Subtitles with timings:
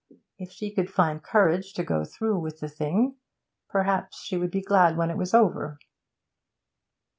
[0.39, 3.17] If she could find courage to go through with the thing,
[3.69, 5.77] perhaps she would be glad when it was over.